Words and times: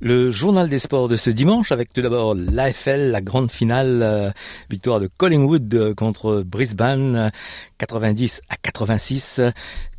Le 0.00 0.30
journal 0.30 0.68
des 0.68 0.78
sports 0.78 1.08
de 1.08 1.16
ce 1.16 1.28
dimanche 1.28 1.72
avec 1.72 1.92
tout 1.92 2.00
d'abord 2.02 2.36
l'AFL, 2.36 3.10
la 3.10 3.20
grande 3.20 3.50
finale, 3.50 4.00
euh, 4.04 4.30
victoire 4.70 5.00
de 5.00 5.08
Collingwood 5.08 5.74
euh, 5.74 5.92
contre 5.92 6.44
Brisbane, 6.46 7.32
90 7.78 8.42
à 8.48 8.54
86. 8.62 9.40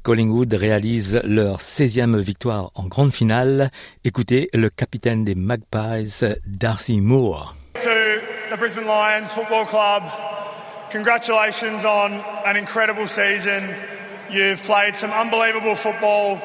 Collingwood 0.01 0.53
réalise 0.53 1.19
leur 1.25 1.59
16e 1.59 2.17
victoire 2.17 2.71
en 2.75 2.87
grande 2.87 3.11
finale. 3.11 3.71
Écoutez 4.05 4.49
le 4.53 4.69
capitaine 4.69 5.25
des 5.25 5.35
Magpies, 5.35 6.23
Darcy 6.47 7.01
Moore. 7.01 7.57
To 7.73 7.89
the 8.49 8.57
Brisbane 8.57 8.85
Lions 8.85 9.25
Football 9.25 9.65
Club, 9.65 10.03
congratulations 10.93 11.83
on 11.83 12.21
an 12.49 12.55
incredible 12.55 13.05
season. 13.05 13.63
You've 14.31 14.63
played 14.63 14.95
some 14.95 15.11
unbelievable 15.11 15.75
football. 15.75 16.39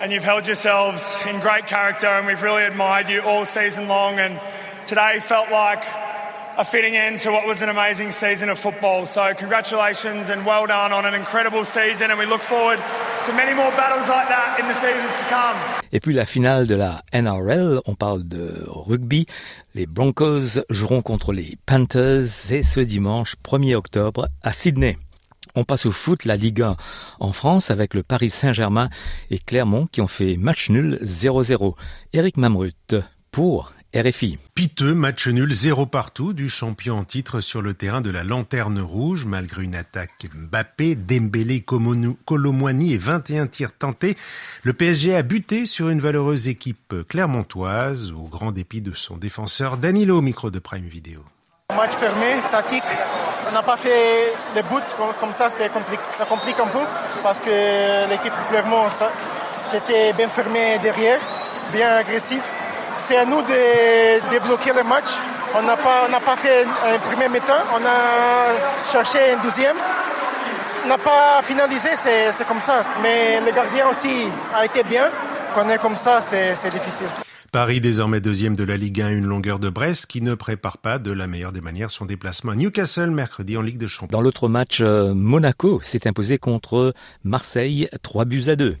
And 0.00 0.12
you've 0.12 0.24
held 0.24 0.46
yourselves 0.46 1.16
in 1.28 1.40
great 1.40 1.66
character, 1.66 2.06
and 2.06 2.26
we've 2.26 2.42
really 2.42 2.64
admired 2.64 3.08
you 3.08 3.20
all 3.22 3.44
season 3.44 3.88
long. 3.88 4.18
And 4.18 4.40
today 4.84 5.20
felt 5.20 5.50
like 5.50 5.84
a 6.56 6.64
fitting 6.64 6.96
end 6.96 7.18
to 7.20 7.30
what 7.30 7.46
was 7.46 7.62
an 7.62 7.68
amazing 7.68 8.10
season 8.12 8.48
of 8.48 8.58
football. 8.58 9.06
So, 9.06 9.34
congratulations 9.34 10.28
and 10.28 10.46
well 10.46 10.66
done 10.66 10.92
on 10.92 11.04
an 11.04 11.14
incredible 11.14 11.64
season, 11.64 12.10
and 12.10 12.18
we 12.18 12.26
look 12.26 12.42
forward 12.42 12.78
to 13.24 13.32
many 13.32 13.54
more 13.54 13.70
battles 13.72 14.08
like 14.08 14.28
that 14.28 14.58
in 14.60 14.68
the 14.68 14.74
seasons 14.74 15.18
to 15.18 15.24
come. 15.26 15.56
Et 15.92 16.00
puis 16.00 16.12
la 16.12 16.26
finale 16.26 16.66
de 16.66 16.74
la 16.74 17.02
NRL, 17.12 17.80
on 17.86 17.94
parle 17.94 18.24
de 18.24 18.64
rugby. 18.66 19.26
Les 19.74 19.86
Broncos 19.86 20.60
joueront 20.70 21.02
contre 21.02 21.32
les 21.32 21.56
Panthers, 21.66 22.24
c'est 22.28 22.62
ce 22.62 22.80
dimanche 22.80 23.34
1er 23.44 23.74
octobre 23.74 24.28
à 24.42 24.52
Sydney. 24.52 24.96
On 25.54 25.64
passe 25.64 25.86
au 25.86 25.92
foot, 25.92 26.24
la 26.24 26.36
Ligue 26.36 26.62
1 26.62 26.76
en 27.20 27.32
France 27.32 27.70
avec 27.70 27.94
le 27.94 28.02
Paris 28.02 28.30
Saint-Germain 28.30 28.90
et 29.30 29.38
Clermont 29.38 29.86
qui 29.86 30.00
ont 30.00 30.08
fait 30.08 30.36
match 30.36 30.68
nul 30.68 30.98
0-0. 31.02 31.74
Eric 32.12 32.36
Mamrut 32.36 32.96
pour 33.30 33.72
RFI. 33.94 34.38
Piteux, 34.56 34.94
match 34.94 35.28
nul, 35.28 35.52
zéro 35.54 35.86
partout 35.86 36.32
du 36.32 36.48
champion 36.48 36.98
en 36.98 37.04
titre 37.04 37.40
sur 37.40 37.62
le 37.62 37.74
terrain 37.74 38.00
de 38.00 38.10
la 38.10 38.24
Lanterne 38.24 38.80
Rouge, 38.80 39.24
malgré 39.24 39.62
une 39.62 39.76
attaque 39.76 40.26
Mbappé, 40.34 40.96
Dembélé, 40.96 41.60
Colomwani 41.60 42.92
et 42.92 42.98
21 42.98 43.46
tirs 43.46 43.76
tentés. 43.76 44.16
Le 44.64 44.72
PSG 44.72 45.14
a 45.14 45.22
buté 45.22 45.66
sur 45.66 45.88
une 45.88 46.00
valeureuse 46.00 46.48
équipe 46.48 46.94
clermontoise, 47.08 48.10
au 48.10 48.26
grand 48.28 48.50
dépit 48.50 48.80
de 48.80 48.92
son 48.92 49.16
défenseur 49.16 49.76
Danilo, 49.76 50.20
micro 50.20 50.50
de 50.50 50.58
Prime 50.58 50.88
Video. 50.88 51.24
Match 51.76 51.92
fermé, 51.92 52.42
tactique. 52.50 52.82
On 53.48 53.52
n'a 53.52 53.62
pas 53.62 53.76
fait 53.76 54.32
les 54.54 54.62
buts 54.62 54.90
comme 55.20 55.32
ça, 55.32 55.48
ça 55.50 55.68
complique 56.24 56.58
un 56.60 56.66
peu 56.66 56.80
parce 57.22 57.38
que 57.40 58.08
l'équipe 58.08 58.32
clairement 58.48 58.86
c'était 59.62 60.12
bien 60.12 60.28
fermé 60.28 60.78
derrière, 60.82 61.18
bien 61.72 61.90
agressif. 61.96 62.42
C'est 62.98 63.16
à 63.16 63.24
nous 63.24 63.42
de 63.42 64.30
débloquer 64.30 64.72
le 64.72 64.82
match. 64.84 65.10
On 65.56 65.62
n'a 65.62 65.76
pas, 65.76 66.06
pas 66.24 66.36
fait 66.36 66.64
un 66.64 66.98
premier 66.98 67.28
mi-temps, 67.28 67.52
on 67.74 67.84
a 67.84 68.92
cherché 68.92 69.32
un 69.32 69.42
deuxième. 69.42 69.76
On 70.84 70.88
n'a 70.88 70.98
pas 70.98 71.40
finalisé, 71.42 71.90
c'est 71.96 72.46
comme 72.46 72.60
ça. 72.60 72.82
Mais 73.02 73.40
le 73.44 73.52
gardien 73.52 73.88
aussi 73.88 74.28
a 74.54 74.64
été 74.64 74.82
bien. 74.82 75.08
Quand 75.54 75.62
on 75.64 75.70
est 75.70 75.78
comme 75.78 75.96
ça, 75.96 76.20
c'est 76.20 76.70
difficile. 76.70 77.06
Paris, 77.54 77.80
désormais 77.80 78.20
deuxième 78.20 78.56
de 78.56 78.64
la 78.64 78.76
Ligue 78.76 79.00
1, 79.00 79.10
une 79.10 79.26
longueur 79.26 79.60
de 79.60 79.68
Brest 79.68 80.06
qui 80.06 80.20
ne 80.20 80.34
prépare 80.34 80.76
pas 80.76 80.98
de 80.98 81.12
la 81.12 81.28
meilleure 81.28 81.52
des 81.52 81.60
manières 81.60 81.92
son 81.92 82.04
déplacement 82.04 82.50
à 82.50 82.56
Newcastle 82.56 83.10
mercredi 83.10 83.56
en 83.56 83.62
Ligue 83.62 83.78
de 83.78 83.86
Champions. 83.86 84.10
Dans 84.10 84.22
l'autre 84.22 84.48
match, 84.48 84.80
euh, 84.80 85.14
Monaco 85.14 85.78
s'est 85.80 86.08
imposé 86.08 86.36
contre 86.38 86.94
Marseille 87.22 87.88
3 88.02 88.24
buts 88.24 88.42
à 88.48 88.56
2. 88.56 88.76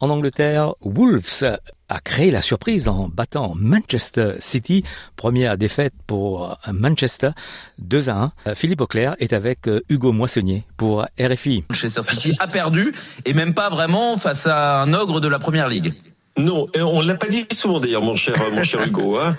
En 0.00 0.08
Angleterre, 0.08 0.72
Wolves 0.80 1.44
a 1.90 2.00
créé 2.00 2.30
la 2.30 2.40
surprise 2.40 2.88
en 2.88 3.10
battant 3.10 3.52
Manchester 3.54 4.36
City. 4.40 4.82
Première 5.16 5.58
défaite 5.58 5.92
pour 6.06 6.58
Manchester, 6.72 7.32
2 7.80 8.08
à 8.08 8.32
1. 8.46 8.54
Philippe 8.54 8.80
Auclair 8.80 9.14
est 9.18 9.34
avec 9.34 9.68
euh, 9.68 9.82
Hugo 9.90 10.12
Moissonnier 10.12 10.64
pour 10.78 11.04
RFI. 11.20 11.64
Manchester 11.68 12.02
City 12.02 12.34
a 12.38 12.46
perdu 12.46 12.94
et 13.26 13.34
même 13.34 13.52
pas 13.52 13.68
vraiment 13.68 14.16
face 14.16 14.46
à 14.46 14.80
un 14.80 14.94
ogre 14.94 15.20
de 15.20 15.28
la 15.28 15.38
Première 15.38 15.68
Ligue. 15.68 15.92
Non, 16.38 16.68
on 16.74 17.00
l'a 17.00 17.14
pas 17.14 17.28
dit 17.28 17.46
souvent 17.50 17.80
d'ailleurs, 17.80 18.02
mon 18.02 18.14
cher, 18.14 18.36
mon 18.52 18.62
cher 18.62 18.82
Hugo. 18.86 19.16
Hein. 19.18 19.34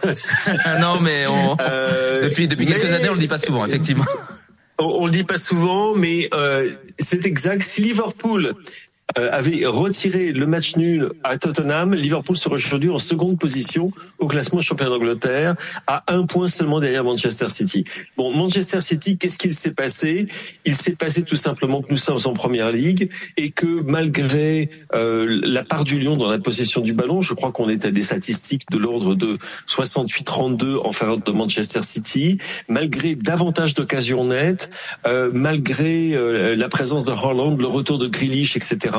non, 0.82 1.00
mais 1.00 1.26
euh, 1.62 2.24
depuis 2.24 2.48
depuis 2.48 2.66
quelques 2.66 2.92
années, 2.92 3.10
on 3.10 3.14
le 3.14 3.20
dit 3.20 3.28
pas 3.28 3.38
souvent, 3.38 3.66
effectivement. 3.66 4.06
On, 4.80 4.86
on 4.86 5.06
le 5.06 5.12
dit 5.12 5.24
pas 5.24 5.38
souvent, 5.38 5.94
mais 5.96 6.28
euh, 6.34 6.72
c'est 6.98 7.26
exact. 7.26 7.62
Si 7.62 7.82
Liverpool 7.82 8.56
avait 9.16 9.66
retiré 9.66 10.32
le 10.32 10.46
match 10.46 10.76
nul 10.76 11.12
à 11.24 11.38
Tottenham, 11.38 11.94
Liverpool 11.94 12.36
serait 12.36 12.56
aujourd'hui 12.56 12.90
en 12.90 13.00
seconde 13.00 13.40
position 13.40 13.92
au 14.20 14.28
classement 14.28 14.62
champion 14.62 14.90
d'Angleterre, 14.90 15.56
à 15.88 16.04
un 16.14 16.26
point 16.26 16.48
seulement 16.48 16.80
derrière 16.80 17.04
Manchester 17.04 17.50
City. 17.50 17.86
Bon, 18.18 18.34
Manchester 18.34 18.82
City, 18.82 19.18
qu'est-ce 19.18 19.38
qu'il 19.38 19.54
s'est 19.54 19.72
passé? 19.72 20.28
Il 20.66 20.76
s'est 20.76 20.96
passé 20.96 21.24
tout 21.24 21.36
simplement 21.36 21.82
que 21.82 21.90
nous 21.90 21.98
sommes 21.98 22.20
en 22.26 22.34
première 22.34 22.72
ligue 22.72 23.10
et 23.38 23.52
que 23.52 23.82
malgré 23.84 24.70
euh, 24.94 25.40
la 25.44 25.64
part 25.64 25.84
du 25.84 26.00
Lyon 26.00 26.18
dans 26.18 26.30
la 26.30 26.40
possession 26.40 26.82
du 26.82 26.94
ballon, 26.94 27.22
je 27.22 27.34
crois 27.34 27.52
qu'on 27.52 27.70
est 27.70 27.86
à 27.86 27.92
des 27.92 28.04
statistiques 28.04 28.70
de 28.72 28.78
l'ordre 28.78 29.16
de 29.16 29.38
68-32 29.68 30.80
en 30.84 30.92
faveur 30.92 31.18
de 31.18 31.32
Manchester 31.32 31.82
City, 31.82 32.40
malgré 32.68 33.16
davantage 33.16 33.74
d'occasions 33.74 34.26
nettes, 34.26 34.70
euh, 35.08 35.32
malgré 35.34 36.16
la 36.56 36.70
présence 36.70 37.06
de 37.06 37.12
Holland, 37.12 37.60
le 37.60 37.68
retour 37.68 37.98
de 37.98 38.08
Grealish, 38.08 38.56
etc. 38.56 38.97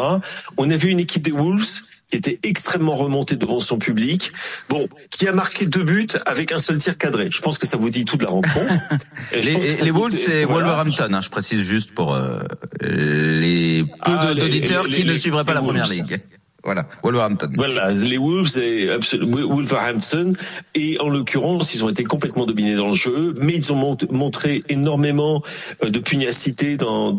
On 0.56 0.70
avait 0.70 0.91
une 0.91 1.00
équipe 1.00 1.22
des 1.22 1.32
Wolves 1.32 1.82
qui 2.10 2.16
était 2.16 2.38
extrêmement 2.42 2.94
remontée 2.94 3.36
devant 3.36 3.60
son 3.60 3.78
public, 3.78 4.32
bon, 4.70 4.88
qui 5.10 5.28
a 5.28 5.32
marqué 5.32 5.66
deux 5.66 5.84
buts 5.84 6.06
avec 6.25 6.53
un 6.53 6.59
seul 6.59 6.78
tir 6.78 6.97
cadré. 6.97 7.28
Je 7.31 7.41
pense 7.42 7.59
que 7.59 7.66
ça 7.66 7.76
vous 7.76 7.91
dit 7.91 8.06
tout 8.06 8.16
de 8.16 8.25
la 8.25 8.31
rencontre. 8.31 8.75
les, 9.32 9.91
Wolves, 9.91 10.14
c'est 10.14 10.44
Wolverhampton, 10.44 11.12
hein, 11.12 11.20
je 11.20 11.28
précise 11.28 11.62
juste 11.62 11.92
pour 11.92 12.14
euh, 12.14 12.41
les 12.81 13.84
peu 13.84 14.12
ah, 14.19 14.34
d'auditeurs 14.34 14.86
qui 14.86 15.04
ne 15.04 15.16
suivraient 15.19 15.44
pas 15.44 15.54
la 15.54 15.60
première 15.60 15.86
ligue. 15.86 16.20
Voilà, 16.68 16.86
Wolverhampton. 17.02 17.50
Voilà, 17.56 17.90
les 17.92 18.18
Wolves 18.18 18.58
et 18.58 18.90
Wolverhampton. 19.22 20.34
Et 20.74 21.00
en 21.00 21.08
l'occurrence, 21.08 21.74
ils 21.74 21.82
ont 21.82 21.88
été 21.88 22.04
complètement 22.04 22.44
dominés 22.44 22.74
dans 22.74 22.88
le 22.88 22.94
jeu, 22.94 23.32
mais 23.40 23.54
ils 23.54 23.72
ont 23.72 23.96
montré 24.10 24.62
énormément 24.68 25.42
euh, 25.82 25.88
de 25.88 25.98
pugnacité 25.98 26.76
dans, 26.76 27.16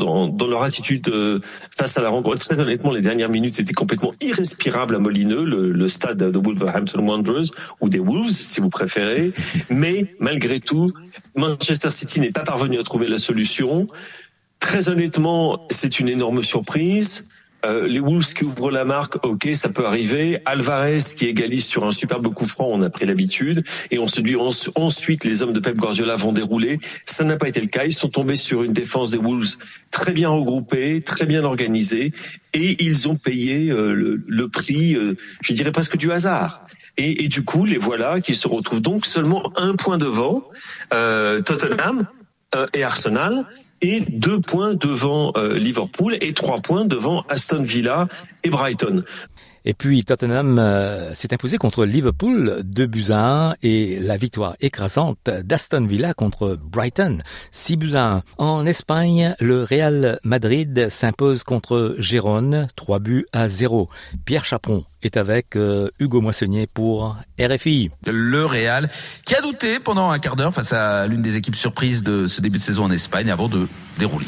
leur 0.47 0.61
attitude 0.61 1.07
euh, 1.07 1.39
face 1.75 1.97
à 1.97 2.01
la 2.03 2.09
rencontre. 2.09 2.37
Très 2.45 2.59
honnêtement, 2.59 2.91
les 2.91 3.01
dernières 3.01 3.29
minutes 3.29 3.59
étaient 3.59 3.73
complètement 3.73 4.13
irrespirables 4.21 4.95
à 4.95 4.99
Molineux, 4.99 5.45
le, 5.45 5.71
le 5.71 5.87
stade 5.87 6.19
de 6.19 6.37
Wolverhampton 6.37 6.99
Wanderers, 6.99 7.49
ou 7.81 7.89
des 7.89 7.97
Wolves, 7.97 8.29
si 8.29 8.61
vous 8.61 8.69
préférez. 8.69 9.31
Mais 9.71 10.13
malgré 10.19 10.59
tout, 10.59 10.91
Manchester 11.35 11.89
City 11.89 12.19
n'est 12.19 12.29
pas 12.29 12.43
parvenu 12.43 12.77
à 12.77 12.83
trouver 12.83 13.07
la 13.07 13.17
solution. 13.17 13.87
Très 14.59 14.89
honnêtement, 14.89 15.65
c'est 15.71 15.99
une 15.99 16.07
énorme 16.07 16.43
surprise. 16.43 17.39
Euh, 17.65 17.87
les 17.87 17.99
Wolves 17.99 18.33
qui 18.33 18.45
ouvrent 18.45 18.71
la 18.71 18.85
marque, 18.85 19.23
ok, 19.25 19.49
ça 19.53 19.69
peut 19.69 19.85
arriver. 19.85 20.41
Alvarez 20.45 20.99
qui 21.17 21.25
égalise 21.25 21.65
sur 21.65 21.85
un 21.85 21.91
superbe 21.91 22.33
coup 22.33 22.45
franc, 22.45 22.67
on 22.67 22.81
a 22.81 22.89
pris 22.89 23.05
l'habitude. 23.05 23.63
Et 23.91 23.99
on 23.99 24.07
se 24.07 24.21
dit 24.21 24.35
ensuite, 24.75 25.25
les 25.25 25.43
hommes 25.43 25.53
de 25.53 25.59
Pep 25.59 25.75
Guardiola 25.75 26.15
vont 26.15 26.31
dérouler. 26.31 26.79
Ça 27.05 27.23
n'a 27.23 27.37
pas 27.37 27.49
été 27.49 27.59
le 27.59 27.67
cas. 27.67 27.85
Ils 27.85 27.93
sont 27.93 28.09
tombés 28.09 28.37
sur 28.37 28.63
une 28.63 28.73
défense 28.73 29.11
des 29.11 29.17
Wolves 29.17 29.57
très 29.91 30.13
bien 30.13 30.29
regroupée, 30.29 31.01
très 31.01 31.25
bien 31.25 31.43
organisée, 31.43 32.13
et 32.53 32.83
ils 32.83 33.09
ont 33.09 33.15
payé 33.15 33.69
euh, 33.69 34.21
le, 34.25 34.49
prix, 34.49 34.95
euh, 34.95 35.15
je 35.41 35.53
dirais 35.53 35.71
presque 35.71 35.97
du 35.97 36.11
hasard. 36.11 36.65
Et, 36.97 37.25
et, 37.25 37.27
du 37.27 37.43
coup, 37.43 37.65
les 37.65 37.77
voilà 37.77 38.19
qui 38.19 38.35
se 38.35 38.47
retrouvent 38.47 38.81
donc 38.81 39.05
seulement 39.05 39.51
un 39.57 39.75
point 39.75 39.97
devant 39.97 40.43
Tottenham 40.91 42.05
et 42.73 42.83
Arsenal 42.83 43.45
et 43.81 44.01
deux 44.01 44.39
points 44.39 44.73
devant 44.73 45.31
euh, 45.37 45.57
Liverpool 45.57 46.17
et 46.21 46.33
trois 46.33 46.59
points 46.59 46.85
devant 46.85 47.21
Aston 47.29 47.63
Villa 47.63 48.07
et 48.43 48.49
Brighton. 48.49 49.01
Et 49.69 49.75
puis 49.75 50.03
Tottenham 50.03 50.57
euh, 50.57 51.13
s'est 51.13 51.31
imposé 51.31 51.59
contre 51.59 51.85
Liverpool 51.85 52.61
2 52.63 52.87
buts 52.87 53.11
à 53.11 53.49
1 53.49 53.53
et 53.61 53.99
la 53.99 54.17
victoire 54.17 54.55
écrasante 54.61 55.29
d'Aston 55.43 55.85
Villa 55.85 56.15
contre 56.15 56.57
Brighton 56.59 57.19
6 57.51 57.77
buts 57.77 57.93
à 57.93 58.15
1. 58.15 58.23
En 58.39 58.65
Espagne, 58.65 59.35
le 59.39 59.61
Real 59.61 60.19
Madrid 60.23 60.87
s'impose 60.89 61.43
contre 61.43 61.93
Gérone 61.99 62.67
3 62.77 62.97
buts 62.97 63.27
à 63.31 63.47
0. 63.47 63.89
Pierre 64.25 64.43
Chaperon 64.43 64.85
est 65.03 65.17
avec 65.17 65.55
euh, 65.55 65.91
Hugo 65.99 66.19
Moissonnier 66.19 66.65
pour 66.65 67.17
RFI. 67.39 67.91
Le 68.07 68.45
Real 68.45 68.89
qui 69.23 69.35
a 69.35 69.41
douté 69.41 69.77
pendant 69.77 70.09
un 70.09 70.17
quart 70.17 70.35
d'heure 70.35 70.51
face 70.51 70.73
à 70.73 71.05
l'une 71.05 71.21
des 71.21 71.37
équipes 71.37 71.53
surprises 71.53 72.01
de 72.01 72.25
ce 72.25 72.41
début 72.41 72.57
de 72.57 72.63
saison 72.63 72.85
en 72.85 72.91
Espagne 72.91 73.29
avant 73.29 73.49
de 73.49 73.67
dérouler. 73.99 74.25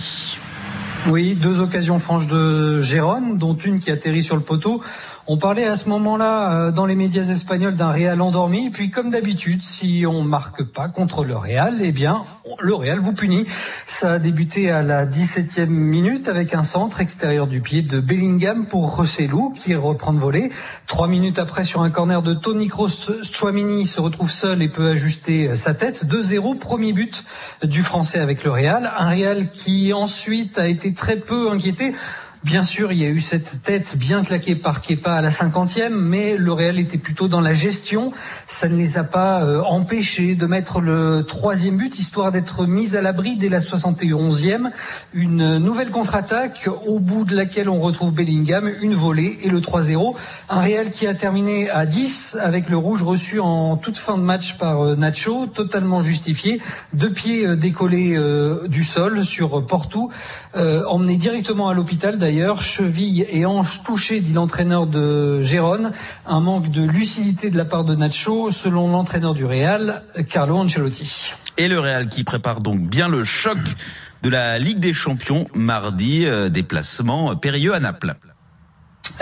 Oui, 1.07 1.33
deux 1.33 1.61
occasions 1.61 1.97
franches 1.97 2.27
de 2.27 2.79
Gérone, 2.79 3.37
dont 3.39 3.55
une 3.55 3.79
qui 3.79 3.89
atterrit 3.89 4.23
sur 4.23 4.35
le 4.35 4.43
poteau. 4.43 4.81
On 5.25 5.37
parlait 5.37 5.65
à 5.65 5.75
ce 5.75 5.89
moment-là 5.89 6.51
euh, 6.51 6.71
dans 6.71 6.85
les 6.85 6.93
médias 6.95 7.23
espagnols 7.23 7.75
d'un 7.75 7.91
Real 7.91 8.21
endormi. 8.21 8.69
Puis, 8.69 8.91
comme 8.91 9.09
d'habitude, 9.09 9.63
si 9.63 10.05
on 10.07 10.21
marque 10.21 10.63
pas 10.63 10.89
contre 10.89 11.23
le 11.23 11.35
Real, 11.35 11.79
eh 11.81 11.91
bien, 11.91 12.23
le 12.59 12.73
Real 12.73 12.99
vous 12.99 13.13
punit. 13.13 13.45
Ça 13.85 14.13
a 14.13 14.19
débuté 14.19 14.71
à 14.71 14.81
la 14.81 15.05
17e 15.05 15.67
minute 15.67 16.27
avec 16.27 16.53
un 16.53 16.63
centre 16.63 17.01
extérieur 17.01 17.47
du 17.47 17.61
pied 17.61 17.81
de 17.81 17.99
Bellingham 17.99 18.65
pour 18.65 18.95
Rossellou 18.95 19.51
qui 19.51 19.75
reprend 19.75 20.13
de 20.13 20.19
voler. 20.19 20.51
Trois 20.87 21.07
minutes 21.07 21.39
après, 21.39 21.63
sur 21.63 21.81
un 21.81 21.89
corner 21.89 22.21
de 22.21 22.33
Tony 22.33 22.67
Kroos, 22.67 23.11
Chouamini 23.23 23.85
se 23.85 24.01
retrouve 24.01 24.31
seul 24.31 24.61
et 24.61 24.69
peut 24.69 24.89
ajuster 24.89 25.55
sa 25.55 25.73
tête. 25.73 26.05
2-0, 26.05 26.57
premier 26.57 26.93
but 26.93 27.23
du 27.63 27.83
Français 27.83 28.19
avec 28.19 28.43
le 28.43 28.51
Real. 28.51 28.91
Un 28.97 29.09
Real 29.09 29.49
qui 29.49 29.93
ensuite 29.93 30.57
a 30.57 30.67
été 30.67 30.93
très 30.93 31.17
peu 31.17 31.51
inquiété. 31.51 31.93
Bien 32.43 32.63
sûr, 32.63 32.91
il 32.91 32.97
y 32.97 33.05
a 33.05 33.07
eu 33.07 33.21
cette 33.21 33.61
tête 33.61 33.95
bien 33.95 34.23
claquée 34.23 34.55
par 34.55 34.81
Kepa 34.81 35.13
à 35.13 35.21
la 35.21 35.29
cinquantième, 35.29 35.93
mais 35.93 36.37
le 36.37 36.51
Real 36.51 36.79
était 36.79 36.97
plutôt 36.97 37.27
dans 37.27 37.39
la 37.39 37.53
gestion. 37.53 38.13
Ça 38.47 38.67
ne 38.67 38.75
les 38.75 38.97
a 38.97 39.03
pas 39.03 39.43
euh, 39.43 39.61
empêchés 39.61 40.33
de 40.33 40.47
mettre 40.47 40.81
le 40.81 41.23
troisième 41.23 41.77
but, 41.77 41.99
histoire 41.99 42.31
d'être 42.31 42.65
mis 42.65 42.95
à 42.95 43.01
l'abri 43.01 43.35
dès 43.35 43.47
la 43.47 43.59
71e. 43.59 44.71
Une 45.13 45.59
nouvelle 45.59 45.91
contre-attaque, 45.91 46.67
au 46.87 46.99
bout 46.99 47.25
de 47.25 47.35
laquelle 47.35 47.69
on 47.69 47.79
retrouve 47.79 48.11
Bellingham, 48.11 48.71
une 48.81 48.95
volée 48.95 49.37
et 49.43 49.49
le 49.49 49.59
3-0. 49.59 50.15
Un 50.49 50.61
Real 50.61 50.89
qui 50.89 51.05
a 51.05 51.13
terminé 51.13 51.69
à 51.69 51.85
10 51.85 52.37
avec 52.41 52.69
le 52.69 52.77
rouge 52.77 53.03
reçu 53.03 53.39
en 53.39 53.77
toute 53.77 53.97
fin 53.97 54.17
de 54.17 54.23
match 54.23 54.57
par 54.57 54.83
euh, 54.83 54.95
Nacho, 54.95 55.45
totalement 55.45 56.01
justifié. 56.01 56.59
Deux 56.93 57.11
pieds 57.11 57.45
euh, 57.45 57.55
décollés 57.55 58.17
du 58.67 58.83
sol 58.83 59.23
sur 59.23 59.63
Porto, 59.65 60.09
emmené 60.55 61.17
directement 61.17 61.69
à 61.69 61.73
l'hôpital 61.73 62.17
d'ailleurs, 62.31 62.61
cheville 62.61 63.25
et 63.29 63.45
hanche 63.45 63.83
touchées, 63.83 64.21
dit 64.21 64.31
l'entraîneur 64.31 64.87
de 64.87 65.41
Gérone. 65.41 65.91
Un 66.25 66.39
manque 66.39 66.71
de 66.71 66.81
lucidité 66.81 67.49
de 67.49 67.57
la 67.57 67.65
part 67.65 67.83
de 67.83 67.93
Nacho, 67.93 68.51
selon 68.51 68.87
l'entraîneur 68.87 69.33
du 69.33 69.43
Real, 69.43 70.01
Carlo 70.29 70.55
Ancelotti. 70.55 71.33
Et 71.57 71.67
le 71.67 71.77
Real 71.77 72.07
qui 72.07 72.23
prépare 72.23 72.61
donc 72.61 72.79
bien 72.79 73.09
le 73.09 73.25
choc 73.25 73.57
de 74.23 74.29
la 74.29 74.59
Ligue 74.59 74.79
des 74.79 74.93
Champions 74.93 75.45
mardi, 75.53 76.25
euh, 76.25 76.47
déplacement 76.47 77.35
périlleux 77.35 77.73
à 77.73 77.81
Naples. 77.81 78.15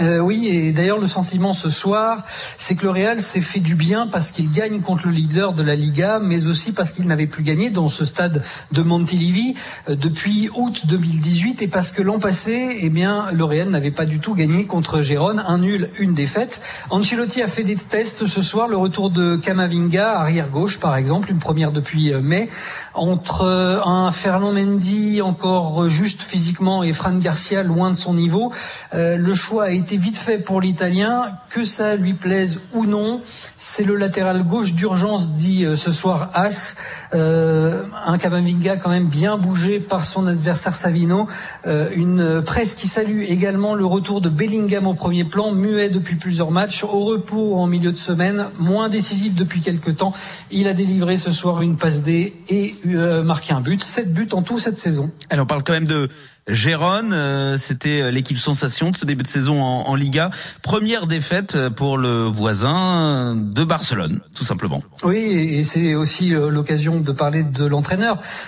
Euh, 0.02 0.20
oui, 0.20 0.48
et 0.48 0.72
d'ailleurs 0.72 1.00
le 1.00 1.08
sentiment 1.08 1.54
ce 1.54 1.70
soir, 1.70 2.24
c'est 2.58 2.76
que 2.76 2.84
le 2.84 2.92
Real 2.92 3.22
s'est 3.22 3.42
fait 3.42 3.60
du 3.60 3.76
bien 3.76 4.08
parce 4.08 4.32
qu'il 4.32 4.50
gagne 4.50 4.82
contre 4.82 5.08
le 5.08 5.12
leader 5.12 5.54
de 5.54 5.64
la 5.64 5.76
Liga, 5.76 6.20
mais 6.22 6.46
aussi 6.46 6.72
parce 6.72 6.92
qu'il 6.92 7.06
n'avait 7.06 7.28
plus 7.28 7.44
gagné 7.44 7.70
dans 7.70 7.90
ce 7.90 8.06
stade 8.06 8.44
de 8.72 8.82
Montilivi 8.82 9.56
euh, 9.90 9.96
depuis 9.96 10.50
août 10.56 10.84
2018 10.86 11.62
et 11.62 11.68
parce 11.68 11.92
que 11.92 12.02
l'an 12.02 12.20
passé, 12.20 12.78
eh 12.82 12.90
bien, 12.90 13.32
le 13.32 13.44
Real 13.44 13.70
n'avait 13.70 13.92
pas 13.92 14.06
du 14.06 14.20
tout 14.20 14.36
gagné 14.36 14.66
contre 14.66 15.02
Gérone, 15.02 15.44
un 15.46 15.58
nul, 15.58 15.90
une 15.98 16.14
défaite. 16.14 16.62
Ancelotti 16.90 17.42
a 17.42 17.48
fait 17.48 17.64
des 17.64 17.76
tests 17.76 18.28
ce 18.28 18.42
soir, 18.42 18.68
le 18.68 18.78
retour 18.78 19.10
de 19.10 19.36
Camavinga, 19.36 20.20
arrière 20.20 20.50
gauche 20.50 20.80
par 20.80 20.96
exemple, 20.96 21.32
une 21.32 21.40
première 21.40 21.72
depuis 21.72 22.14
euh, 22.14 22.22
mai, 22.22 22.50
entre 22.94 23.46
un 23.86 24.12
Fernand 24.12 24.54
Mendy 24.54 25.22
encore 25.22 25.90
juste 25.90 26.22
physiquement 26.22 26.84
et 26.84 26.94
Fran 26.94 27.18
Garcia 27.18 27.64
loin 27.64 27.92
de 27.92 27.96
son 27.96 28.14
niveau. 28.14 28.52
le 28.94 29.34
choix 29.34 29.66
a 29.66 29.72
été 29.80 29.98
vite 29.98 30.18
fait 30.18 30.38
pour 30.38 30.62
l'Italien, 30.62 31.38
que 31.50 31.64
ça 31.64 31.96
lui 31.96 32.14
plaise 32.14 32.60
ou 32.74 32.86
non. 32.86 33.22
C'est 33.58 33.84
le 33.84 33.96
latéral 33.96 34.44
gauche 34.44 34.74
d'urgence, 34.74 35.32
dit 35.32 35.66
euh, 35.66 35.76
ce 35.76 35.92
soir 35.92 36.30
As. 36.34 36.76
Euh, 37.14 37.84
un 38.10 38.18
Camavinga 38.18 38.78
quand 38.78 38.90
même 38.90 39.08
bien 39.08 39.38
bougé 39.38 39.80
par 39.80 40.04
son 40.04 40.26
adversaire 40.28 40.74
Savino. 40.74 41.28
Euh, 41.68 41.90
une 41.96 42.42
presse 42.42 42.76
qui 42.76 42.88
salue 42.88 43.24
également 43.28 43.76
le 43.76 43.86
retour 43.86 44.22
de 44.22 44.30
Bellingham 44.30 44.88
au 44.88 44.94
premier 44.94 45.24
plan, 45.24 45.54
muet 45.54 45.90
depuis 45.90 46.16
plusieurs 46.16 46.52
matchs, 46.52 46.84
au 46.84 47.06
repos 47.06 47.56
en 47.56 47.68
milieu 47.68 47.92
de 47.92 47.98
semaine, 47.98 48.48
moins 48.58 48.90
décisif 48.90 49.36
depuis 49.36 49.62
quelques 49.62 49.98
temps. 49.98 50.14
Il 50.52 50.68
a 50.68 50.74
délivré 50.74 51.18
ce 51.18 51.32
soir 51.32 51.62
une 51.62 51.78
passe 51.78 52.02
D 52.02 52.34
et 52.50 52.76
marqué 53.24 53.54
un 53.54 53.62
but. 53.62 53.84
Sept 53.84 54.14
buts 54.14 54.30
en 54.32 54.42
tout 54.42 54.60
cette 54.60 54.78
saison. 54.78 55.12
Alors 55.30 55.44
on 55.44 55.48
parle 55.48 55.64
quand 55.64 55.74
même 55.74 55.86
de 55.86 56.10
Gérone, 56.50 57.14
euh, 57.14 57.58
c'était 57.58 58.02
euh, 58.02 58.12
l'équipe 58.12 58.38
sensation 58.38 58.92
de 58.92 58.98
ce 58.98 59.06
début 59.06 59.24
de 59.24 59.28
saison 59.28 59.62
en, 59.62 59.96
Liga. 59.96 60.30
Première 60.62 61.08
défaite 61.08 61.58
pour 61.76 61.98
le 61.98 62.24
voisin 62.24 63.36
de 63.36 63.64
Barcelone, 63.64 64.22
tout 64.36 64.46
simplement. 64.46 64.82
Oui, 65.04 65.18
et 65.18 65.64
c'est 65.64 65.94
aussi 65.94 66.34
euh, 66.34 66.50
l'occasion 66.50 67.02
de 67.02 67.12
parler 67.12 67.44
de 67.44 67.66
l'entraîneur, 67.66 67.99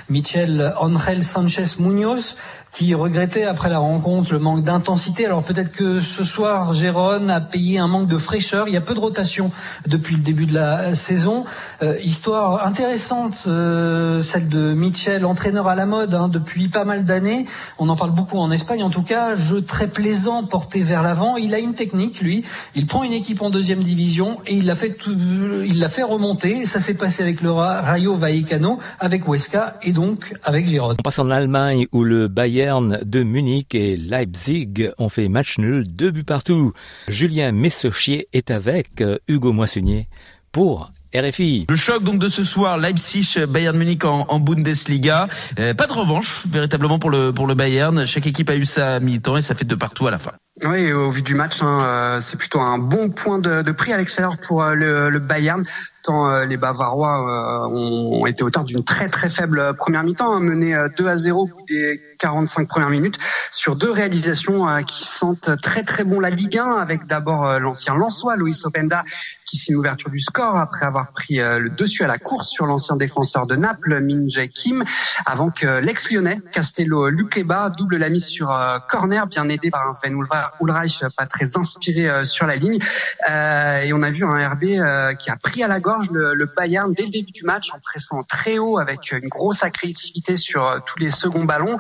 Michel 0.07 0.73
Angel 0.79 1.21
Sanchez 1.21 1.77
Munoz, 1.77 2.35
qui 2.71 2.95
regrettait 2.95 3.43
après 3.43 3.69
la 3.69 3.79
rencontre 3.79 4.31
le 4.31 4.39
manque 4.39 4.63
d'intensité. 4.63 5.25
Alors 5.25 5.43
peut-être 5.43 5.71
que 5.71 5.99
ce 5.99 6.23
soir, 6.23 6.73
Gérone 6.73 7.29
a 7.29 7.41
payé 7.41 7.79
un 7.79 7.87
manque 7.87 8.07
de 8.07 8.17
fraîcheur. 8.17 8.67
Il 8.67 8.73
y 8.73 8.77
a 8.77 8.81
peu 8.81 8.93
de 8.93 8.99
rotation 8.99 9.51
depuis 9.87 10.15
le 10.15 10.21
début 10.21 10.45
de 10.45 10.53
la 10.53 10.95
saison. 10.95 11.45
Euh, 11.83 11.97
histoire 12.01 12.65
intéressante, 12.65 13.43
euh, 13.47 14.21
celle 14.21 14.47
de 14.47 14.73
Michel, 14.73 15.25
entraîneur 15.25 15.67
à 15.67 15.75
la 15.75 15.85
mode 15.85 16.13
hein, 16.13 16.29
depuis 16.29 16.69
pas 16.69 16.85
mal 16.85 17.03
d'années. 17.03 17.45
On 17.77 17.89
en 17.89 17.97
parle 17.97 18.11
beaucoup 18.11 18.37
en 18.37 18.51
Espagne, 18.51 18.83
en 18.83 18.89
tout 18.89 19.03
cas. 19.03 19.35
Jeu 19.35 19.61
très 19.61 19.87
plaisant, 19.87 20.43
porté 20.43 20.81
vers 20.81 21.03
l'avant. 21.03 21.35
Il 21.35 21.53
a 21.53 21.59
une 21.59 21.73
technique, 21.73 22.21
lui. 22.21 22.45
Il 22.75 22.85
prend 22.85 23.03
une 23.03 23.13
équipe 23.13 23.41
en 23.41 23.49
deuxième 23.49 23.83
division 23.83 24.39
et 24.47 24.55
il 24.55 24.65
l'a 24.65 24.75
fait, 24.75 24.95
il 25.07 25.79
l'a 25.79 25.89
fait 25.89 26.03
remonter. 26.03 26.65
Ça 26.65 26.79
s'est 26.79 26.93
passé 26.93 27.21
avec 27.21 27.41
le 27.41 27.51
Rayo 27.51 28.15
Vallecano, 28.15 28.79
avec 28.99 29.27
Huesca 29.27 29.77
et 29.83 29.91
donc 29.91 30.33
avec 30.43 30.67
Gérone. 30.67 30.95
On 30.99 31.03
passe 31.03 31.19
en 31.19 31.29
Allemagne 31.29 31.87
où 31.91 32.03
le 32.03 32.29
Bayern 32.29 32.60
de 32.61 33.23
Munich 33.23 33.73
et 33.73 33.97
Leipzig 33.97 34.91
ont 34.99 35.09
fait 35.09 35.29
match 35.29 35.57
nul, 35.57 35.83
deux 35.91 36.11
buts 36.11 36.23
partout. 36.23 36.73
Julien 37.07 37.51
Messochier 37.51 38.27
est 38.33 38.51
avec 38.51 39.01
euh, 39.01 39.17
Hugo 39.27 39.51
Moissonnier 39.51 40.07
pour 40.51 40.91
RFI. 41.15 41.65
Le 41.69 41.75
choc 41.75 42.03
donc 42.03 42.19
de 42.19 42.29
ce 42.29 42.43
soir, 42.43 42.77
Leipzig, 42.77 43.45
Bayern 43.49 43.75
Munich 43.75 44.05
en, 44.05 44.39
Bundesliga. 44.39 45.27
Euh, 45.59 45.73
pas 45.73 45.87
de 45.87 45.93
revanche 45.93 46.45
véritablement 46.47 46.99
pour 46.99 47.09
le 47.09 47.33
pour 47.33 47.47
le 47.47 47.55
Bayern. 47.55 48.05
Chaque 48.05 48.27
équipe 48.27 48.49
a 48.49 48.55
eu 48.55 48.65
sa 48.65 48.99
mi-temps 48.99 49.37
et 49.37 49.41
ça 49.41 49.55
fait 49.55 49.65
de 49.65 49.75
partout 49.75 50.05
à 50.05 50.11
la 50.11 50.19
fin. 50.19 50.33
Oui, 50.63 50.91
au 50.91 51.09
vu 51.09 51.23
du 51.23 51.33
match, 51.33 51.63
hein, 51.63 51.79
euh, 51.81 52.21
c'est 52.21 52.37
plutôt 52.37 52.61
un 52.61 52.77
bon 52.77 53.09
point 53.09 53.39
de, 53.39 53.71
prix 53.71 53.91
à 53.91 53.97
l'extérieur 53.97 54.37
pour 54.37 54.63
le, 54.63 55.09
le 55.09 55.19
Bayern 55.19 55.63
tant 56.03 56.29
euh, 56.29 56.45
les 56.45 56.57
Bavarois 56.57 57.67
euh, 57.67 58.19
ont, 58.19 58.25
été 58.25 58.43
auteurs 58.43 58.63
d'une 58.63 58.83
très 58.83 59.09
très 59.09 59.29
faible 59.29 59.75
première 59.75 60.03
mi-temps, 60.03 60.33
hein, 60.33 60.39
menée 60.39 60.75
2 60.97 61.07
à 61.07 61.17
0 61.17 61.43
au 61.43 61.49
des 61.67 62.01
45 62.19 62.67
premières 62.67 62.89
minutes 62.89 63.17
sur 63.51 63.75
deux 63.75 63.91
réalisations 63.91 64.67
euh, 64.67 64.81
qui 64.81 65.03
sentent 65.03 65.61
très 65.61 65.83
très 65.83 66.03
bon 66.03 66.19
la 66.19 66.29
Ligue 66.29 66.57
1 66.57 66.77
avec 66.77 67.05
d'abord 67.05 67.59
l'ancien 67.59 67.95
Lançois 67.95 68.35
Luis 68.35 68.57
Openda 68.63 69.03
qui 69.45 69.57
signe 69.57 69.75
l'ouverture 69.75 70.09
du 70.09 70.19
score 70.19 70.55
après 70.57 70.85
avoir 70.85 71.11
pris 71.11 71.37
le 71.37 71.69
dessus 71.69 72.03
à 72.05 72.07
la 72.07 72.17
course 72.17 72.47
sur 72.47 72.65
l'ancien 72.65 72.95
défenseur 72.95 73.47
de 73.47 73.55
Naples 73.55 73.99
Min 74.01 74.29
Jae 74.29 74.47
Kim 74.47 74.85
avant 75.25 75.49
que 75.49 75.79
l'ex-lyonnais 75.81 76.39
Castello 76.53 77.09
Lukeba 77.09 77.69
double 77.69 77.97
la 77.97 78.09
mise 78.09 78.25
sur 78.25 78.47
corner 78.89 79.27
bien 79.27 79.49
aidé 79.49 79.69
par 79.69 79.85
un 79.85 79.93
Sven 79.93 80.17
Ulreich 80.61 81.03
pas 81.17 81.25
très 81.25 81.57
inspiré 81.57 82.25
sur 82.25 82.45
la 82.45 82.55
ligne. 82.55 82.79
Et 83.27 83.91
on 83.93 84.01
a 84.01 84.09
vu 84.09 84.23
un 84.23 84.49
RB 84.49 85.17
qui 85.17 85.29
a 85.29 85.35
pris 85.35 85.63
à 85.63 85.67
la 85.67 85.81
gorge 85.81 85.90
le, 86.11 86.45
Bayern 86.55 86.93
dès 86.93 87.03
le 87.03 87.09
début 87.09 87.31
du 87.31 87.43
match 87.43 87.71
en 87.73 87.79
pressant 87.79 88.23
très 88.23 88.57
haut 88.57 88.77
avec 88.77 89.11
une 89.11 89.27
grosse 89.27 89.63
agressivité 89.63 90.37
sur 90.37 90.65
euh, 90.65 90.79
tous 90.85 90.99
les 90.99 91.09
seconds 91.09 91.45
ballons. 91.45 91.77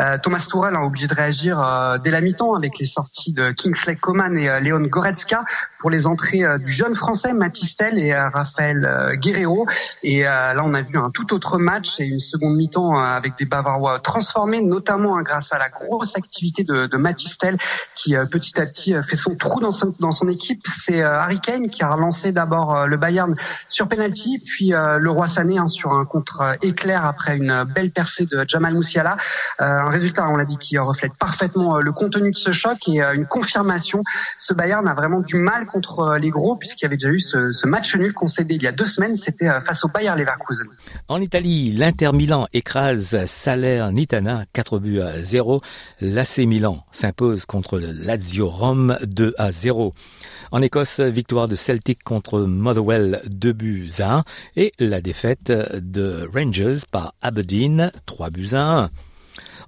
Euh, 0.00 0.18
Thomas 0.22 0.46
Tuchel 0.50 0.74
a 0.74 0.82
obligé 0.82 1.06
de 1.06 1.14
réagir 1.14 1.60
euh, 1.60 1.98
dès 1.98 2.10
la 2.10 2.20
mi-temps 2.20 2.54
avec 2.54 2.78
les 2.78 2.84
sorties 2.84 3.32
de 3.32 3.50
Kingsley 3.50 3.96
Coman 3.96 4.36
et 4.36 4.60
Léon 4.60 4.80
Goretzka 4.80 5.44
pour 5.78 5.90
les 5.90 6.06
entrées 6.06 6.42
du 6.58 6.72
jeune 6.72 6.94
français 6.94 7.32
Matistel 7.32 7.98
et 7.98 8.14
Raphaël 8.14 9.16
Guerrero. 9.16 9.66
Et 10.02 10.22
là, 10.22 10.60
on 10.64 10.72
a 10.72 10.80
vu 10.80 10.96
un 10.96 11.10
tout 11.10 11.34
autre 11.34 11.58
match 11.58 12.00
et 12.00 12.04
une 12.04 12.20
seconde 12.20 12.56
mi-temps 12.56 12.96
avec 12.98 13.36
des 13.36 13.44
Bavarois 13.44 13.98
transformés, 13.98 14.62
notamment 14.62 15.18
hein, 15.18 15.22
grâce 15.22 15.52
à 15.52 15.58
la 15.58 15.68
grosse 15.68 16.16
activité 16.16 16.64
de, 16.64 16.86
de 16.86 16.96
Matistel 16.96 17.58
qui 17.94 18.14
petit 18.30 18.58
à 18.58 18.66
petit 18.66 18.94
fait 19.02 19.16
son 19.16 19.36
trou 19.36 19.60
dans 19.60 19.72
son, 19.72 19.94
dans 20.00 20.12
son 20.12 20.28
équipe. 20.28 20.62
C'est 20.66 21.02
Harry 21.02 21.40
Kane 21.40 21.68
qui 21.68 21.82
a 21.82 21.90
relancé 21.90 22.32
d'abord 22.32 22.86
le 22.86 22.96
Bayern 22.96 23.36
sur 23.68 23.88
penalty, 23.88 24.42
puis 24.44 24.72
euh, 24.72 24.98
le 24.98 25.10
Roi 25.10 25.26
Sané 25.26 25.58
hein, 25.58 25.66
sur 25.66 25.92
un 25.92 26.04
contre 26.04 26.40
euh, 26.40 26.54
éclair 26.62 27.04
après 27.04 27.36
une 27.36 27.64
belle 27.74 27.90
percée 27.90 28.26
de 28.26 28.44
Jamal 28.46 28.74
Moussiala. 28.74 29.16
Euh, 29.60 29.64
un 29.64 29.90
résultat, 29.90 30.28
on 30.28 30.36
l'a 30.36 30.44
dit, 30.44 30.58
qui 30.58 30.78
reflète 30.78 31.14
parfaitement 31.14 31.78
le 31.78 31.92
contenu 31.92 32.30
de 32.30 32.36
ce 32.36 32.52
choc 32.52 32.88
et 32.88 33.00
une 33.00 33.26
confirmation. 33.26 34.02
Ce 34.38 34.54
Bayern 34.54 34.86
a 34.86 34.94
vraiment 34.94 35.20
du 35.20 35.36
mal 35.36 35.66
contre 35.66 36.16
les 36.20 36.30
gros 36.30 36.56
puisqu'il 36.56 36.84
y 36.84 36.86
avait 36.86 36.96
déjà 36.96 37.10
eu 37.10 37.18
ce, 37.18 37.66
match 37.66 37.96
nul 37.96 38.12
concédé 38.12 38.54
il 38.54 38.62
y 38.62 38.66
a 38.66 38.72
deux 38.72 38.86
semaines. 38.86 39.16
C'était 39.16 39.48
face 39.60 39.84
au 39.84 39.88
Bayern 39.88 40.18
Leverkusen. 40.18 40.66
En 41.08 41.20
Italie, 41.20 41.72
l'Inter 41.72 42.12
Milan 42.12 42.46
écrase 42.52 43.24
Salernitana 43.26 44.44
4 44.52 44.78
buts 44.78 45.00
à 45.00 45.22
0. 45.22 45.62
L'AC 46.00 46.38
Milan 46.38 46.84
s'impose 46.92 47.46
contre 47.46 47.78
Lazio 47.78 48.48
Rome 48.48 48.96
2 49.02 49.34
à 49.38 49.52
0. 49.52 49.94
En 50.50 50.62
Écosse, 50.62 51.00
victoire 51.00 51.48
de 51.48 51.56
Celtic 51.56 52.04
contre 52.04 52.40
Motherwell 52.40 53.22
2 53.26 53.43
buts 53.52 53.90
à 53.98 54.18
1 54.18 54.24
et 54.56 54.72
la 54.78 55.00
défaite 55.00 55.50
de 55.50 56.28
Rangers 56.34 56.78
par 56.90 57.14
Aberdeen 57.22 57.92
3 58.06 58.30
buts 58.30 58.50
à 58.52 58.84
1. 58.84 58.90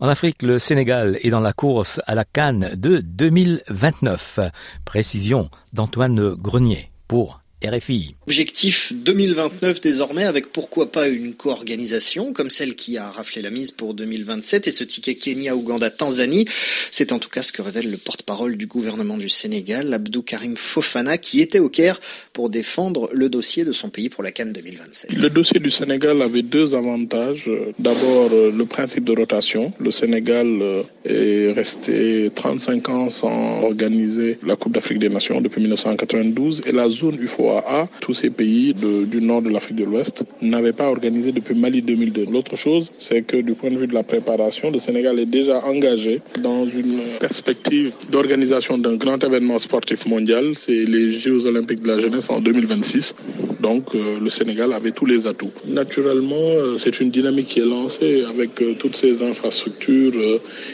En 0.00 0.09
Afrique, 0.09 0.42
le 0.42 0.59
Sénégal 0.59 1.18
est 1.23 1.30
dans 1.30 1.40
la 1.40 1.52
course 1.52 2.00
à 2.06 2.14
la 2.14 2.25
Cannes 2.25 2.71
de 2.76 2.99
2029. 2.99 4.40
Précision 4.85 5.49
d'Antoine 5.73 6.35
Grenier 6.35 6.90
pour 7.09 7.40
RFI. 7.70 8.14
Objectif 8.26 8.92
2029 8.94 9.80
désormais 9.80 10.25
avec 10.25 10.49
pourquoi 10.49 10.90
pas 10.90 11.08
une 11.08 11.35
co-organisation 11.35 12.32
comme 12.32 12.50
celle 12.50 12.75
qui 12.75 12.99
a 12.99 13.11
raflé 13.11 13.42
la 13.42 13.50
mise 13.50 13.70
pour 13.70 13.94
2027 13.94 14.66
et 14.68 14.73
ce 14.73 14.85
ticket 14.85 15.14
Kenya, 15.14 15.56
Ouganda, 15.56 15.90
Tanzanie. 15.90 16.46
C'est 16.90 17.12
en 17.12 17.18
tout 17.18 17.28
cas 17.28 17.42
ce 17.42 17.52
que 17.52 17.62
révèle 17.62 17.90
le 17.90 17.96
porte-parole 17.96 18.56
du 18.56 18.66
gouvernement 18.66 19.16
du 19.16 19.28
Sénégal, 19.28 19.92
Abdou 19.92 20.23
Karim 20.23 20.56
Fofana, 20.56 21.18
qui 21.18 21.40
était 21.40 21.58
au 21.58 21.68
Caire 21.68 22.00
pour 22.32 22.50
défendre 22.50 23.08
le 23.12 23.28
dossier 23.28 23.64
de 23.64 23.73
son 23.73 23.88
pays 23.90 24.08
pour 24.08 24.23
la 24.23 24.32
Cannes 24.32 24.52
2027. 24.52 25.12
Le 25.12 25.30
dossier 25.30 25.61
du 25.61 25.70
Sénégal 25.70 26.23
avait 26.23 26.42
deux 26.42 26.75
avantages. 26.75 27.50
D'abord, 27.78 28.30
le 28.30 28.64
principe 28.64 29.04
de 29.04 29.12
rotation. 29.12 29.73
Le 29.78 29.90
Sénégal 29.90 30.46
euh, 30.61 30.82
est 31.04 31.52
resté 31.52 32.30
35 32.35 32.88
ans 32.88 33.11
sans 33.11 33.62
organiser 33.62 34.38
la 34.42 34.56
Coupe 34.56 34.73
d'Afrique 34.75 34.99
des 34.99 35.08
Nations 35.08 35.40
depuis 35.40 35.61
1992 35.61 36.62
et 36.66 36.73
la 36.73 36.88
zone 36.88 37.18
UFOA 37.20 37.56
tous 38.01 38.15
ces 38.15 38.31
pays 38.31 38.75
du 38.75 39.21
nord 39.21 39.43
de 39.43 39.51
l'Afrique 39.51 39.77
de 39.77 39.85
l'Ouest 39.85 40.25
n'avaient 40.43 40.73
pas 40.73 40.89
organisé 40.89 41.33
depuis 41.33 41.55
Mali 41.55 41.83
2002. 41.83 42.27
L'autre 42.31 42.57
chose, 42.57 42.91
c'est 42.99 43.23
que 43.23 43.37
du 43.37 43.55
point 43.55 43.71
de 43.71 43.77
vue 43.77 43.87
de 43.87 43.95
la 43.95 44.03
préparation, 44.03 44.71
le 44.71 44.79
Sénégal 44.79 45.19
est 45.19 45.27
déjà 45.27 45.65
engagé 45.65 46.21
dans 46.43 46.67
une 46.67 46.99
perspective 47.21 47.93
d'organisation 48.11 48.79
d'un 48.79 48.95
grand 48.97 49.23
événement 49.23 49.59
sportif 49.59 50.07
mondial. 50.07 50.53
C'est 50.57 50.85
les 50.85 51.13
Jeux 51.13 51.47
olympiques 51.47 51.83
de 51.83 51.89
la 51.89 51.99
jeunesse 51.99 52.31
en 52.31 52.41
2026. 52.41 53.15
Donc 53.61 53.95
euh, 53.95 54.19
le 54.23 54.31
Sénégal 54.31 54.73
avait 54.73 54.93
tous 54.93 55.07
les 55.07 55.27
atouts. 55.27 55.51
Naturellement, 55.67 56.37
euh, 56.37 56.77
c'est 56.79 57.01
une 57.01 57.11
dynamique 57.11 57.49
qui 57.49 57.61
est 57.61 57.65
lancée 57.65 58.25
avec 58.29 58.61
euh, 58.63 58.75
toutes 58.79 58.97
ces 58.97 59.23
infrastructures. 59.23 60.13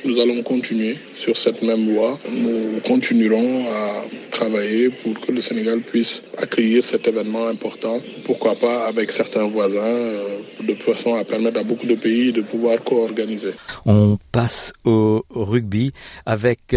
nous 0.04 0.20
allons 0.20 0.42
continuer 0.42 0.96
sur 1.16 1.36
cette 1.36 1.62
même 1.62 1.84
voie. 1.94 2.18
Nous 2.30 2.80
continuerons 2.84 3.66
à 3.70 4.04
travailler 4.30 4.90
pour 4.90 5.18
que 5.20 5.32
le 5.32 5.40
Sénégal 5.40 5.80
puisse 5.80 6.22
accueillir 6.38 6.61
cet 6.82 7.08
événement 7.08 7.48
important. 7.48 7.98
Pourquoi 8.24 8.54
pas 8.54 8.86
avec 8.86 9.10
certains 9.10 9.48
voisins, 9.48 10.12
de 10.60 10.74
façon 10.74 11.14
à 11.14 11.24
permettre 11.24 11.58
à 11.58 11.62
beaucoup 11.62 11.86
de 11.86 11.94
pays 11.94 12.32
de 12.32 12.42
pouvoir 12.42 12.82
co-organiser. 12.84 13.52
On 13.84 14.18
passe 14.30 14.72
au 14.84 15.24
rugby 15.30 15.92
avec 16.26 16.76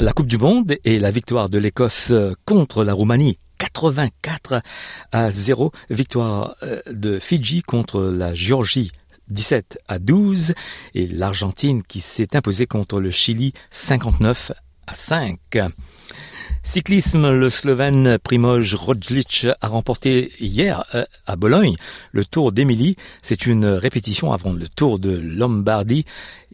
la 0.00 0.12
Coupe 0.12 0.26
du 0.26 0.38
Monde 0.38 0.76
et 0.84 0.98
la 0.98 1.10
victoire 1.10 1.48
de 1.48 1.58
l'Écosse 1.58 2.12
contre 2.44 2.84
la 2.84 2.92
Roumanie 2.92 3.38
84 3.58 4.62
à 5.12 5.30
0. 5.30 5.70
Victoire 5.88 6.56
euh, 6.62 6.80
de 6.90 7.18
Fidji 7.18 7.62
contre 7.62 8.00
la 8.00 8.34
Géorgie 8.34 8.90
17 9.28 9.78
à 9.88 9.98
12 9.98 10.54
et 10.94 11.06
l'Argentine 11.06 11.82
qui 11.82 12.00
s'est 12.00 12.34
imposée 12.34 12.66
contre 12.66 13.00
le 13.00 13.10
Chili 13.10 13.52
59 13.70 14.52
à 14.86 14.94
5. 14.94 15.38
Cyclisme, 16.62 17.32
le 17.32 17.50
Slovène 17.50 18.18
Primoz 18.18 18.74
Roglic 18.74 19.46
a 19.60 19.68
remporté 19.68 20.32
hier 20.40 20.84
euh, 20.94 21.04
à 21.26 21.36
Bologne 21.36 21.76
le 22.12 22.24
Tour 22.24 22.52
d'Émilie. 22.52 22.96
C'est 23.22 23.46
une 23.46 23.66
répétition 23.66 24.32
avant 24.32 24.52
le 24.52 24.68
Tour 24.68 24.98
de 24.98 25.10
Lombardie. 25.10 26.04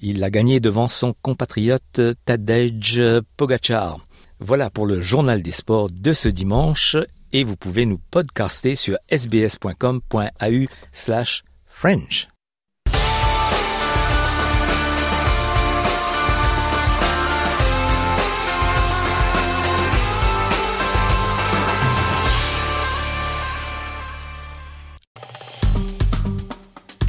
Il 0.01 0.25
a 0.25 0.31
gagné 0.31 0.61
devant 0.61 0.89
son 0.89 1.15
compatriote 1.23 2.01
Tadej 2.25 3.03
Pogacar. 3.37 3.99
Voilà 4.41 4.71
pour 4.71 4.87
le 4.87 5.01
journal 5.01 5.43
des 5.43 5.53
sports 5.53 5.91
de 5.91 6.13
ce 6.13 6.29
dimanche 6.29 6.97
et 7.33 7.45
vous 7.45 7.57
pouvez 7.57 7.87
nous 7.87 8.01
podcaster 8.11 8.77
sur 8.77 8.97
sbs.com.au 9.11 10.67
slash 10.93 11.45
French. 11.67 12.29